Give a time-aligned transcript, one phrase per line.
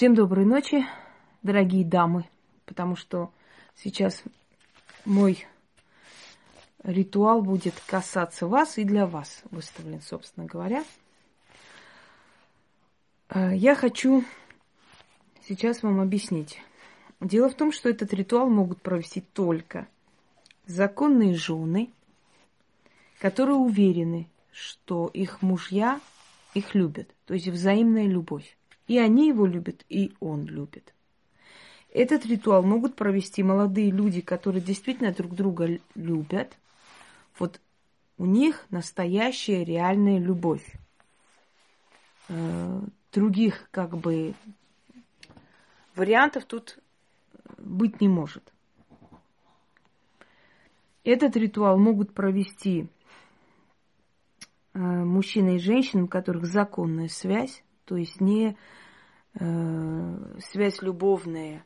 [0.00, 0.86] Всем доброй ночи,
[1.42, 2.24] дорогие дамы,
[2.64, 3.30] потому что
[3.74, 4.22] сейчас
[5.04, 5.46] мой
[6.82, 10.84] ритуал будет касаться вас и для вас выставлен, собственно говоря.
[13.28, 14.24] Э, я хочу
[15.46, 16.62] сейчас вам объяснить.
[17.20, 19.86] Дело в том, что этот ритуал могут провести только
[20.64, 21.90] законные жены,
[23.18, 26.00] которые уверены, что их мужья
[26.54, 28.56] их любят, то есть взаимная любовь.
[28.90, 30.92] И они его любят, и он любит.
[31.90, 36.58] Этот ритуал могут провести молодые люди, которые действительно друг друга любят.
[37.38, 37.60] Вот
[38.18, 40.66] у них настоящая реальная любовь.
[42.30, 42.80] Э,
[43.12, 44.34] других как бы
[45.94, 46.80] вариантов тут
[47.58, 48.52] быть не может.
[51.04, 52.88] Этот ритуал могут провести
[54.74, 58.56] э, мужчины и женщины, у которых законная связь, то есть не
[59.34, 61.64] э, связь любовная,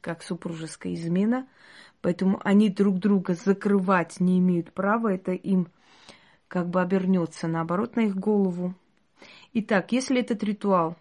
[0.00, 1.46] как супружеская измена,
[2.00, 5.68] поэтому они друг друга закрывать не имеют права, это им
[6.48, 8.74] как бы обернется наоборот на их голову.
[9.52, 10.96] Итак, если этот ритуал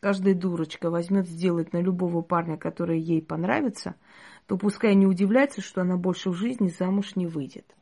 [0.00, 3.94] каждая дурочка возьмет сделать на любого парня, который ей понравится,
[4.46, 7.74] то пускай не удивляется, что она больше в жизни замуж не выйдет.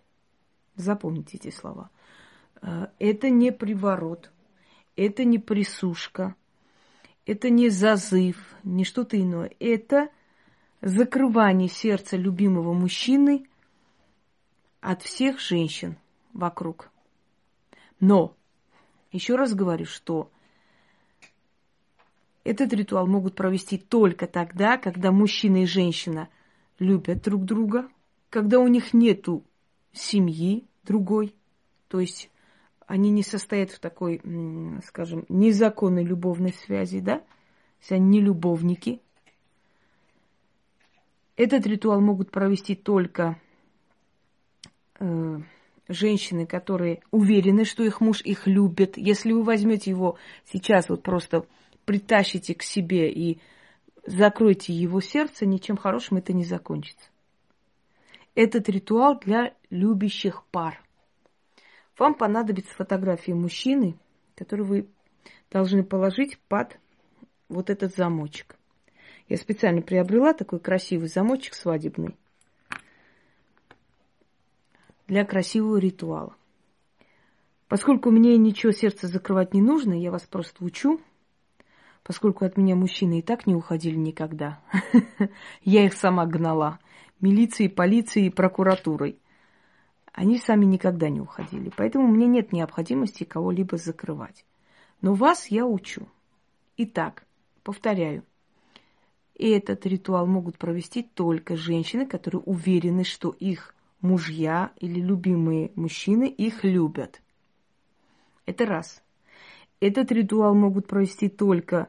[0.76, 1.90] Запомните эти слова.
[2.62, 4.30] Э, это не приворот,
[4.96, 6.34] это не присушка,
[7.26, 9.52] это не зазыв, не что-то иное.
[9.60, 10.10] Это
[10.80, 13.46] закрывание сердца любимого мужчины
[14.80, 15.96] от всех женщин
[16.32, 16.90] вокруг.
[18.00, 18.34] Но,
[19.12, 20.30] еще раз говорю, что
[22.44, 26.28] этот ритуал могут провести только тогда, когда мужчина и женщина
[26.78, 27.88] любят друг друга,
[28.30, 29.44] когда у них нету
[29.92, 31.34] семьи другой,
[31.88, 32.30] то есть
[32.90, 34.20] они не состоят в такой,
[34.84, 37.22] скажем, незаконной любовной связи, да,
[37.80, 39.00] если они не любовники.
[41.36, 43.40] Этот ритуал могут провести только
[44.98, 45.38] э,
[45.86, 48.98] женщины, которые уверены, что их муж их любит.
[48.98, 51.46] Если вы возьмете его сейчас вот просто
[51.84, 53.40] притащите к себе и
[54.04, 57.08] закройте его сердце, ничем хорошим это не закончится.
[58.34, 60.82] Этот ритуал для любящих пар.
[62.00, 63.94] Вам понадобится фотография мужчины,
[64.34, 64.88] которую вы
[65.50, 66.78] должны положить под
[67.50, 68.56] вот этот замочек.
[69.28, 72.16] Я специально приобрела такой красивый замочек свадебный
[75.08, 76.34] для красивого ритуала.
[77.68, 81.02] Поскольку мне ничего сердце закрывать не нужно, я вас просто учу,
[82.02, 84.62] поскольку от меня мужчины и так не уходили никогда.
[85.64, 86.78] Я их сама гнала.
[87.20, 89.18] Милицией, полицией, прокуратурой.
[90.12, 91.70] Они сами никогда не уходили.
[91.76, 94.44] Поэтому мне нет необходимости кого-либо закрывать.
[95.00, 96.08] Но вас я учу.
[96.76, 97.24] Итак,
[97.62, 98.24] повторяю.
[99.38, 106.64] Этот ритуал могут провести только женщины, которые уверены, что их мужья или любимые мужчины их
[106.64, 107.22] любят.
[108.44, 109.02] Это раз.
[109.80, 111.88] Этот ритуал могут провести только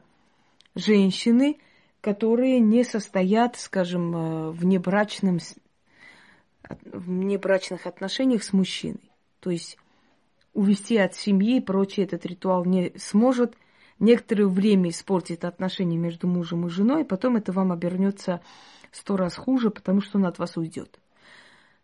[0.74, 1.58] женщины,
[2.00, 5.38] которые не состоят, скажем, э, в небрачном
[6.68, 9.10] в небрачных отношениях с мужчиной.
[9.40, 9.78] То есть
[10.52, 13.56] увести от семьи и прочее этот ритуал не сможет.
[13.98, 18.40] Некоторое время испортит отношения между мужем и женой, потом это вам обернется
[18.90, 20.98] сто раз хуже, потому что он от вас уйдет.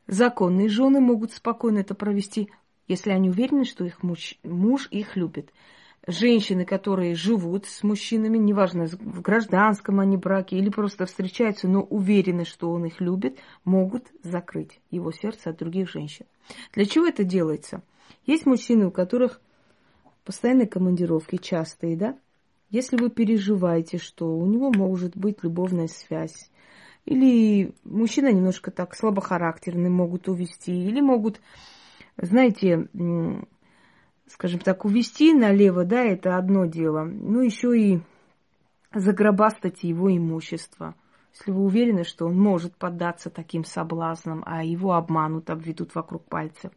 [0.06, 2.50] Законные жены могут спокойно это провести,
[2.88, 5.52] если они уверены, что их муж, муж их любит
[6.08, 12.46] женщины, которые живут с мужчинами, неважно, в гражданском они браке или просто встречаются, но уверены,
[12.46, 16.24] что он их любит, могут закрыть его сердце от других женщин.
[16.72, 17.82] Для чего это делается?
[18.24, 19.40] Есть мужчины, у которых
[20.24, 22.18] постоянные командировки, частые, да?
[22.70, 26.50] Если вы переживаете, что у него может быть любовная связь,
[27.04, 31.40] или мужчина немножко так слабохарактерный могут увести, или могут,
[32.16, 32.88] знаете,
[34.28, 37.04] скажем так, увести налево, да, это одно дело.
[37.04, 38.00] Ну, еще и
[38.94, 40.94] загробастать его имущество.
[41.34, 46.72] Если вы уверены, что он может поддаться таким соблазнам, а его обманут, обведут вокруг пальцев.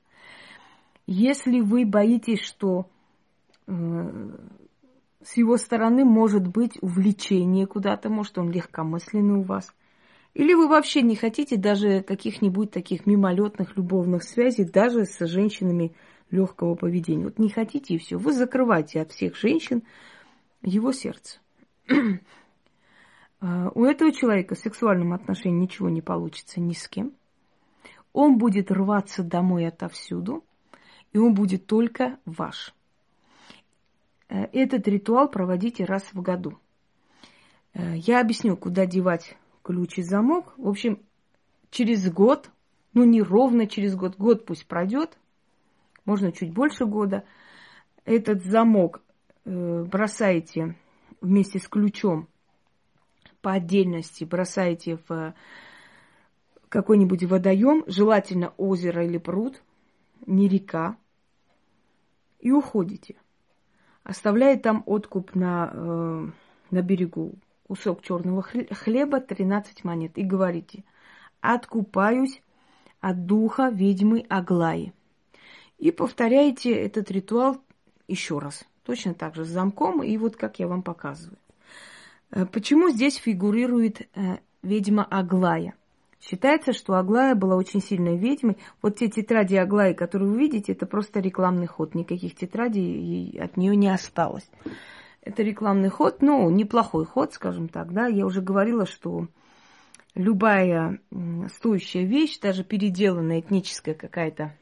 [1.07, 2.87] Если вы боитесь, что
[3.67, 3.71] э,
[5.23, 9.73] с его стороны может быть увлечение куда-то, может он легкомысленный у вас,
[10.33, 15.93] или вы вообще не хотите даже каких-нибудь таких мимолетных любовных связей даже с женщинами
[16.31, 17.25] легкого поведения.
[17.25, 18.17] Вот не хотите и все.
[18.17, 19.83] Вы закрываете от всех женщин
[20.61, 21.39] его сердце.
[23.43, 27.11] А, у этого человека в сексуальном отношении ничего не получится ни с кем.
[28.13, 30.43] Он будет рваться домой отовсюду,
[31.11, 32.75] и он будет только ваш.
[34.29, 36.59] Э, этот ритуал проводите раз в году.
[37.73, 40.53] Э, я объясню, куда девать ключ и замок.
[40.57, 40.99] В общем,
[41.69, 42.49] через год,
[42.93, 45.17] ну не ровно через год, год пусть пройдет,
[46.05, 47.23] можно чуть больше года,
[48.05, 49.01] этот замок
[49.45, 50.75] э, бросаете
[51.21, 52.27] вместе с ключом
[53.41, 55.33] по отдельности, бросаете в
[56.69, 59.61] какой-нибудь водоем, желательно озеро или пруд,
[60.25, 60.97] не река,
[62.39, 63.15] и уходите.
[64.03, 66.27] Оставляя там откуп на, э,
[66.71, 67.35] на берегу
[67.67, 70.83] кусок черного хлеба, 13 монет, и говорите,
[71.39, 72.41] откупаюсь
[72.99, 74.93] от духа ведьмы Аглаи.
[75.81, 77.59] И повторяете этот ритуал
[78.07, 78.63] еще раз.
[78.85, 81.39] Точно так же с замком, и вот как я вам показываю.
[82.29, 85.73] Э, почему здесь фигурирует э, ведьма Аглая?
[86.19, 88.57] Считается, что Аглая была очень сильной ведьмой.
[88.83, 91.95] Вот те тетради Аглаи, которые вы видите, это просто рекламный ход.
[91.95, 94.47] Никаких тетрадей от нее не осталось.
[95.23, 98.05] Это рекламный ход, ну, неплохой ход, скажем так, да.
[98.05, 99.29] Я уже говорила, что
[100.13, 100.99] любая
[101.55, 104.55] стоящая вещь, даже переделанная этническая какая-то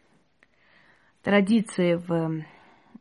[1.29, 2.43] традиция в,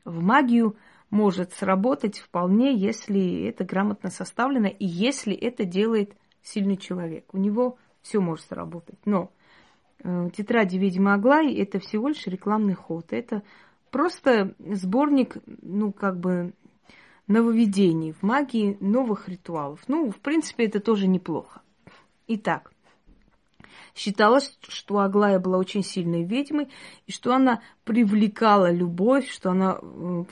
[0.04, 0.76] в магию,
[1.08, 7.24] может сработать вполне, если это грамотно составлено и если это делает сильный человек.
[7.32, 8.98] У него все может сработать.
[9.06, 9.32] Но
[10.04, 13.14] э, тетради ведьмы Аглаи это всего лишь рекламный ход.
[13.14, 13.42] Это
[13.90, 16.52] просто сборник, ну, как бы
[17.28, 19.80] нововведений в магии, новых ритуалов.
[19.88, 21.62] Ну, в принципе, это тоже неплохо.
[22.26, 22.72] Итак,
[23.94, 26.68] считалось, что Аглая была очень сильной ведьмой,
[27.06, 29.78] и что она привлекала любовь, что она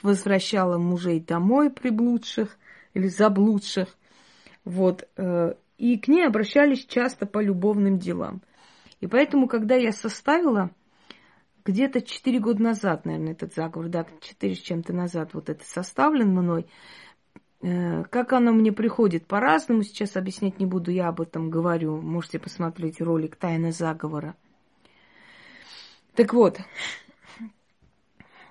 [0.03, 2.57] возвращала мужей домой приблудших
[2.95, 3.89] или заблудших.
[4.65, 5.09] Вот.
[5.17, 8.43] Э, и к ней обращались часто по любовным делам.
[9.01, 10.71] И поэтому, когда я составила
[11.65, 16.31] где-то 4 года назад, наверное, этот заговор, да, 4 с чем-то назад вот это составлен
[16.31, 16.67] мной,
[17.61, 22.01] как оно мне приходит по-разному, сейчас объяснять не буду, я об этом говорю.
[22.01, 24.37] Можете посмотреть ролик «Тайна заговора».
[26.15, 26.59] Так вот,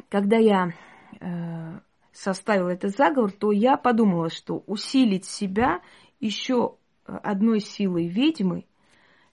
[0.10, 0.74] когда я
[1.20, 1.80] э,
[2.12, 5.82] составила этот заговор, то я подумала, что усилить себя
[6.20, 6.76] еще
[7.06, 8.66] одной силой ведьмы.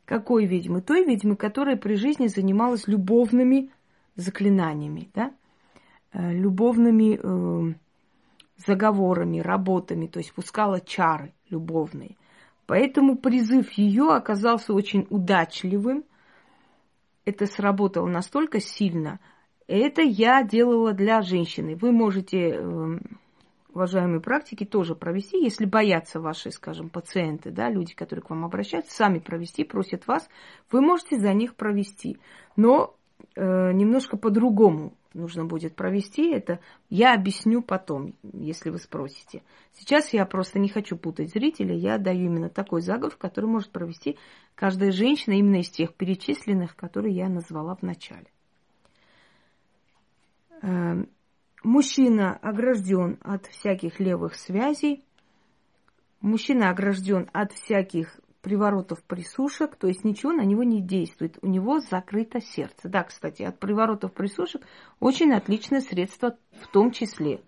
[0.04, 0.80] Какой ведьмы?
[0.82, 3.70] Той ведьмы, которая при жизни занималась любовными
[4.16, 5.32] заклинаниями, да?
[6.12, 7.74] Э, любовными э,
[8.66, 12.16] заговорами, работами, то есть пускала чары любовные.
[12.66, 16.04] Поэтому призыв ее оказался очень удачливым.
[17.24, 19.20] Это сработало настолько сильно.
[19.66, 21.76] Это я делала для женщины.
[21.76, 23.00] Вы можете эм,
[23.74, 28.94] уважаемые практики, тоже провести, если боятся ваши, скажем, пациенты, да, люди, которые к вам обращаются,
[28.94, 30.28] сами провести, просят вас,
[30.70, 32.18] вы можете за них провести.
[32.56, 32.94] Но
[33.34, 36.60] э, немножко по-другому нужно будет провести это.
[36.90, 39.42] Я объясню потом, если вы спросите.
[39.72, 44.18] Сейчас я просто не хочу путать зрителя, я даю именно такой заговор, который может провести
[44.54, 48.26] каждая женщина именно из тех перечисленных, которые я назвала в начале.
[50.62, 51.08] Эм,
[51.62, 55.04] Мужчина огражден от всяких левых связей.
[56.20, 61.38] Мужчина огражден от всяких приворотов присушек, то есть ничего на него не действует.
[61.42, 62.88] У него закрыто сердце.
[62.88, 64.62] Да, кстати, от приворотов присушек
[65.00, 67.40] очень отличное средство в том числе.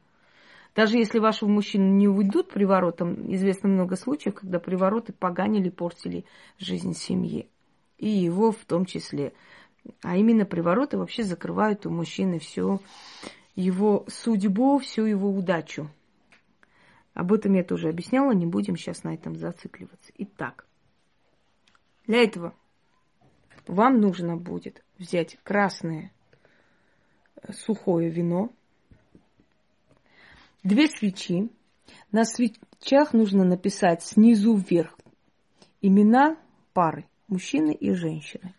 [0.75, 6.25] Даже если вашего мужчину не уйдут приворотом, известно много случаев, когда привороты поганили, портили
[6.59, 7.49] жизнь семьи.
[7.99, 9.35] И его в том числе.
[10.03, 12.81] А именно привороты вообще закрывают у мужчины все
[13.55, 15.89] его судьбу, всю его удачу.
[17.15, 20.13] Об этом я тоже объясняла, не будем сейчас на этом зацикливаться.
[20.19, 20.67] Итак,
[22.07, 22.55] для этого
[23.67, 26.13] вам нужно будет взять красное
[27.37, 28.51] э, сухое вино,
[30.63, 31.51] две свечи.
[32.13, 34.99] На свечах нужно написать снизу вверх
[35.81, 36.37] имена
[36.73, 38.55] пары, мужчины и женщины.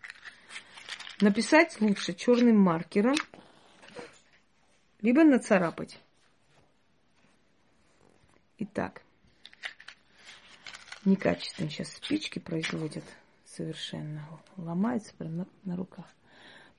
[1.20, 3.16] Написать лучше черным маркером–
[5.00, 6.00] либо нацарапать.
[8.58, 9.02] Итак,
[11.04, 13.04] некачественно сейчас спички производят
[13.56, 14.28] совершенно.
[14.56, 16.06] Ломается прямо на, на руках.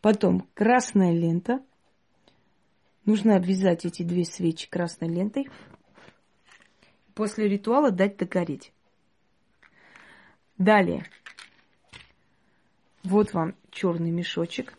[0.02, 1.64] Потом красная лента.
[3.06, 5.50] Нужно обвязать эти две свечи красной лентой.
[7.16, 8.72] После ритуала дать догореть.
[10.58, 11.06] Далее.
[13.04, 14.78] Вот вам черный мешочек.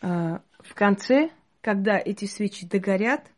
[0.00, 1.30] А, в конце
[1.62, 3.30] когда эти свечи догорят,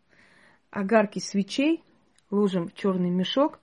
[0.71, 1.85] огарки свечей
[2.31, 3.61] ложим в черный мешок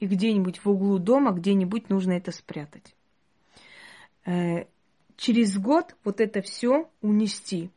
[0.00, 2.94] и где-нибудь в углу дома, где-нибудь нужно это спрятать.
[4.24, 4.64] Э,
[5.16, 7.70] через год вот это все унести.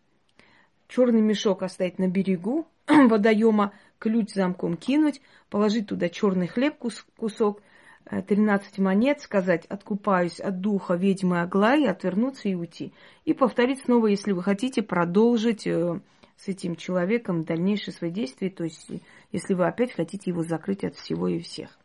[0.88, 6.78] Черный мешок оставить на берегу, водоема, ключ замком кинуть, положить туда черный хлеб
[7.18, 7.62] кусок,
[8.10, 12.92] 13 монет, сказать «откупаюсь от духа ведьмы Аглаи», отвернуться и уйти.
[13.26, 16.00] И повторить снова, если вы хотите продолжить э,
[16.36, 18.90] с этим человеком дальнейшие свои действия, то есть
[19.32, 21.79] если вы опять хотите его закрыть от всего и всех.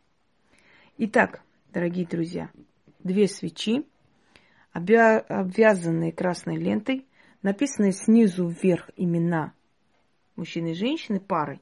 [0.97, 1.41] Итак,
[1.73, 2.49] дорогие друзья,
[2.99, 3.85] две свечи,
[4.71, 7.05] обвязанные красной лентой,
[7.41, 9.51] написанные снизу вверх имена
[10.37, 11.59] мужчины и женщины парой.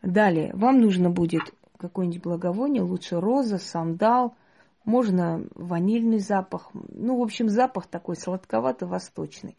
[0.00, 1.42] Далее, вам нужно будет
[1.76, 4.34] какое-нибудь благовоние, лучше роза, сандал,
[4.86, 6.70] можно ванильный запах.
[6.72, 9.58] Ну, в общем, запах такой сладковато-восточный.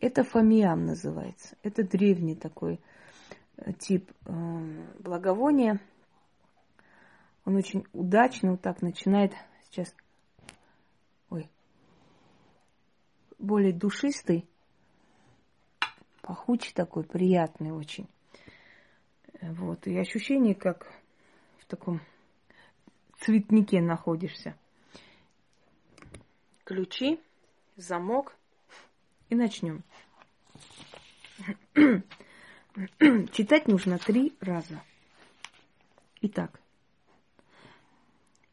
[0.00, 1.56] Это фамиам называется.
[1.62, 2.80] Это древний такой
[3.58, 4.32] э, тип э,
[4.98, 5.78] благовония.
[7.50, 9.32] Он очень удачно вот так начинает
[9.64, 9.92] сейчас,
[11.30, 11.50] ой,
[13.40, 14.48] более душистый,
[16.22, 18.08] пахучий такой, приятный очень.
[19.42, 20.86] Вот, и ощущение, как
[21.58, 22.00] в таком
[23.18, 24.56] цветнике находишься.
[26.62, 27.20] Ключи,
[27.74, 28.36] замок
[29.28, 29.82] и начнем.
[33.32, 34.80] Читать нужно три раза.
[36.20, 36.59] Итак.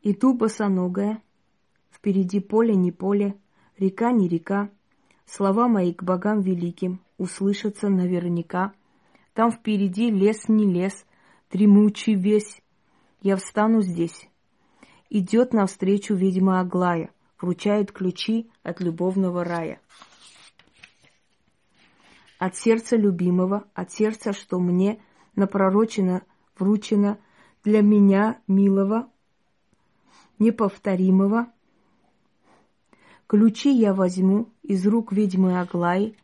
[0.10, 1.22] Иду босоногая,
[1.92, 3.38] впереди поле не поле,
[3.78, 4.70] река не река,
[5.26, 8.72] слова мои к богам великим услышатся наверняка.
[9.34, 11.06] Там впереди лес не лес,
[11.52, 12.62] дремучий весь,
[13.22, 14.30] я встану здесь.
[15.10, 17.10] Идет навстречу ведьма Аглая,
[17.42, 19.82] вручает ключи от любовного рая
[22.40, 25.02] от сердца любимого, от сердца, что мне
[25.36, 26.22] напророчено,
[26.58, 27.18] вручено
[27.66, 29.10] для меня милого,
[30.40, 31.48] неповторимого.
[33.28, 36.16] Ключи я возьму из рук ведьмы Аглаи.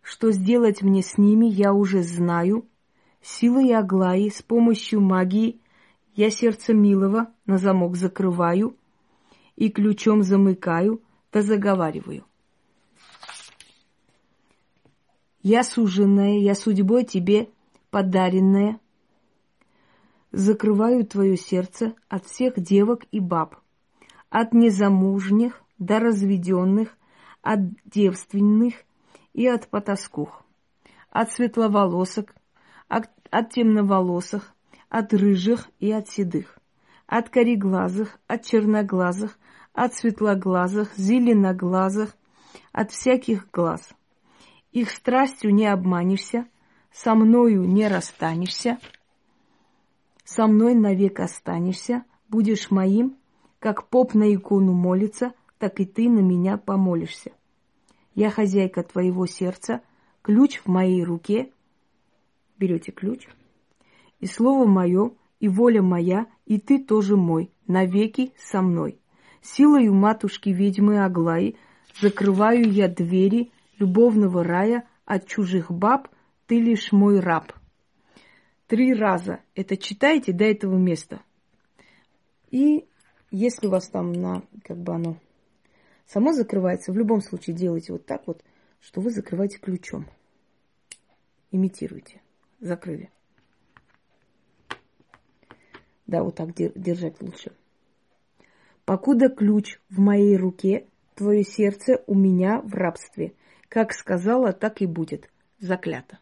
[0.00, 2.66] Что сделать мне с ними, я уже знаю.
[3.20, 5.60] Силой Аглаи, с помощью магии,
[6.14, 8.76] я сердце милого на замок закрываю
[9.56, 11.00] и ключом замыкаю,
[11.32, 12.24] да заговариваю.
[15.42, 17.48] Я суженная, я судьбой тебе
[17.90, 18.78] подаренная.
[20.32, 23.56] Закрываю твое сердце от всех девок и баб,
[24.30, 26.96] от незамужних до разведенных,
[27.42, 28.74] от девственных
[29.34, 30.42] и от потаскух,
[31.10, 32.34] от светловолосок,
[32.88, 34.54] от, от темноволосых,
[34.88, 36.58] от рыжих и от седых,
[37.06, 39.38] от кореглазых, от черноглазых,
[39.74, 42.16] от светлоглазых, зеленоглазых,
[42.72, 43.92] от всяких глаз–
[44.72, 46.46] их страстью не обманешься,
[46.90, 48.78] со мною не расстанешься,
[50.34, 53.18] со мной навек останешься, будешь моим,
[53.58, 57.32] как поп на икону молится, так и ты на меня помолишься.
[58.14, 59.82] Я хозяйка твоего сердца,
[60.22, 61.52] ключ в моей руке.
[62.58, 63.28] Берете ключ.
[64.20, 68.98] И слово мое, и воля моя, и ты тоже мой, навеки со мной.
[69.42, 71.56] Силою матушки ведьмы Аглаи
[72.00, 76.08] закрываю я двери любовного рая от чужих баб
[76.46, 77.52] ты лишь мой раб.
[78.72, 81.20] Три раза это читайте до этого места.
[82.50, 82.88] И
[83.30, 85.18] если у вас там на, как бы оно
[86.06, 88.42] само закрывается, в любом случае делайте вот так вот,
[88.80, 90.06] что вы закрываете ключом.
[91.50, 92.22] Имитируйте.
[92.60, 93.10] Закрыли.
[96.06, 97.52] Да, вот так держать лучше.
[98.86, 103.34] Покуда ключ в моей руке, твое сердце у меня в рабстве.
[103.68, 105.28] Как сказала, так и будет.
[105.58, 106.20] Заклято.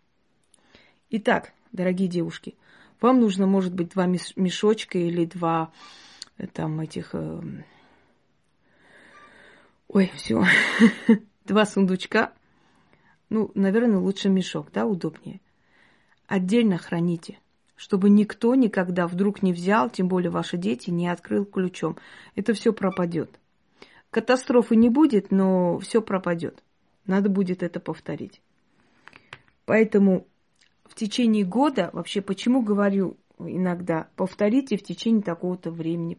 [1.11, 2.57] Итак, дорогие девушки,
[3.01, 5.73] вам нужно, может быть, два мешочка или два
[6.39, 7.11] э, там этих...
[7.15, 7.41] Э...
[9.89, 10.45] Ой, все.
[11.45, 12.33] два сундучка.
[13.29, 15.41] Ну, наверное, лучше мешок, да, удобнее.
[16.27, 17.39] Отдельно храните,
[17.77, 21.97] чтобы никто никогда вдруг не взял, тем более ваши дети, не открыл ключом.
[22.35, 23.41] Это все пропадет.
[24.11, 26.63] Катастрофы не будет, но все пропадет.
[27.07, 28.43] Надо будет это повторить.
[29.65, 30.27] Поэтому
[30.91, 36.17] в течение года, вообще почему говорю иногда, повторите в течение такого-то времени.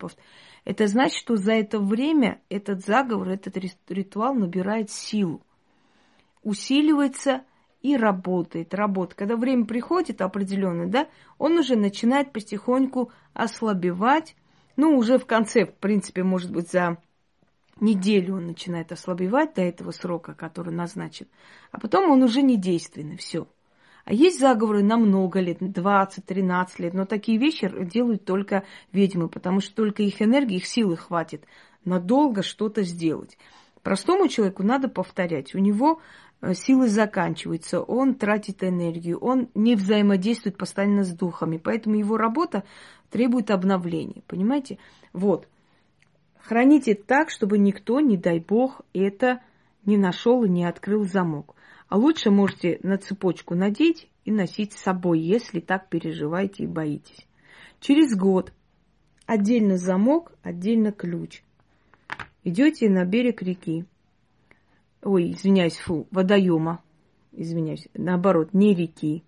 [0.66, 3.58] Это значит, что за это время этот заговор, этот
[3.90, 5.42] ритуал набирает силу,
[6.42, 7.44] усиливается
[7.82, 9.20] и работает, работает.
[9.20, 14.36] Когда время приходит определенное, да, он уже начинает потихоньку ослабевать,
[14.78, 16.98] ну, уже в конце, в принципе, может быть, за
[17.80, 21.28] неделю он начинает ослабевать до этого срока, который назначен,
[21.72, 23.48] а потом он уже не действенный, все.
[24.05, 29.62] А есть заговоры на много лет, 20-13 лет, но такие вещи делают только ведьмы, потому
[29.62, 31.46] что только их энергии, их силы хватит
[31.86, 33.38] надолго что-то сделать.
[33.84, 35.55] Простому человеку надо повторять.
[35.55, 36.01] У него
[36.41, 42.63] э, силы заканчиваются, он тратит энергию, он не взаимодействует постоянно с духами, поэтому его работа
[43.10, 44.77] требует обновления, понимаете?
[45.13, 45.48] Вот.
[46.39, 49.41] Храните так, чтобы никто, не дай бог, это
[49.86, 51.55] не нашел и не открыл замок.
[51.91, 57.27] А лучше можете на цепочку надеть и носить с собой, если так переживаете и боитесь.
[57.81, 58.53] Через год
[59.25, 61.43] отдельно замок, отдельно ключ.
[62.45, 63.83] Идете на берег реки.
[65.03, 66.81] Ой, извиняюсь, фу, водоема.
[67.33, 69.25] Извиняюсь, наоборот, не реки.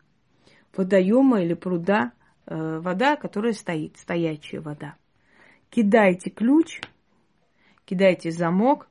[0.74, 2.14] Водоема или пруда,
[2.46, 4.96] э, вода, которая стоит, стоячая вода.
[5.70, 6.80] Кидаете ключ,
[7.84, 8.88] кидаете замок,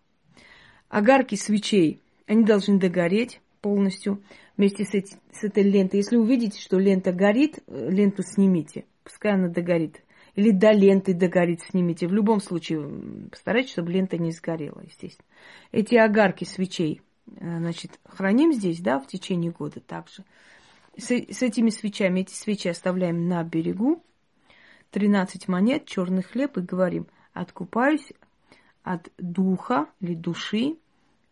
[0.90, 4.22] огарки свечей, они должны догореть полностью
[4.58, 6.00] вместе с, эти, с этой лентой.
[6.00, 10.02] Если увидите, что лента горит, э, ленту снимите, пускай она догорит.
[10.34, 12.06] Или до ленты догорит, снимите.
[12.06, 15.26] В любом случае, постарайтесь, чтобы лента не сгорела, естественно.
[15.70, 20.24] Эти огарки свечей, э, значит, храним здесь, да, в течение года также.
[20.96, 24.02] С, с этими свечами, эти свечи оставляем на берегу.
[24.90, 28.12] 13 монет, черный хлеб и говорим, откупаюсь
[28.82, 30.76] от духа или души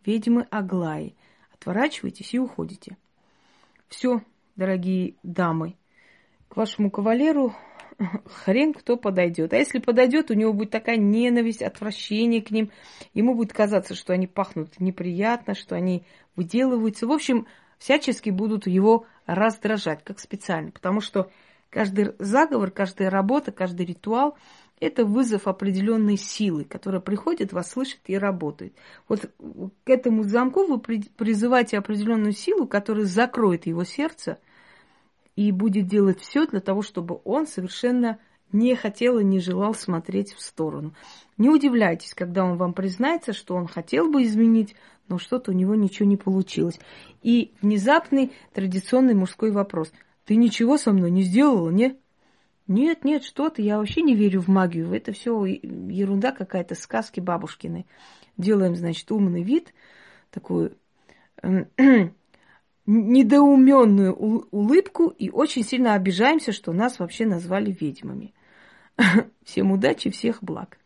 [0.05, 1.15] ведьмы Аглаи.
[1.61, 2.97] Отворачивайтесь и уходите.
[3.87, 4.23] Все,
[4.55, 5.75] дорогие дамы,
[6.47, 7.53] к вашему кавалеру
[8.25, 9.53] хрен кто подойдет.
[9.53, 12.71] А если подойдет, у него будет такая ненависть, отвращение к ним.
[13.13, 16.03] Ему будет казаться, что они пахнут неприятно, что они
[16.35, 17.05] выделываются.
[17.05, 17.45] В общем,
[17.77, 20.71] всячески будут его раздражать, как специально.
[20.71, 21.29] Потому что
[21.69, 24.35] каждый заговор, каждая работа, каждый ритуал–
[24.81, 28.75] это вызов определенной силы, которая приходит, вас слышит и работает.
[29.07, 34.37] Вот к этому замку вы призываете определенную силу, которая закроет его сердце–
[35.35, 38.19] и будет делать все для того, чтобы он совершенно
[38.51, 40.93] не хотел и не желал смотреть в сторону.
[41.37, 44.75] Не удивляйтесь, когда он вам признается, что он хотел бы изменить,
[45.07, 46.79] но что-то у него ничего не получилось.
[47.23, 49.91] И внезапный традиционный мужской вопрос.
[50.25, 51.97] Ты ничего со мной не сделала, не?
[52.71, 54.93] Нет, нет, что ты, я вообще не верю в магию.
[54.93, 57.85] Это все ерунда какая-то, сказки бабушкины.
[58.37, 59.73] Делаем, значит, умный вид,
[60.29, 60.71] такой
[62.85, 68.33] недоуменную улыбку и очень сильно обижаемся, что нас вообще назвали ведьмами.
[69.43, 70.77] Всем удачи, всех благ.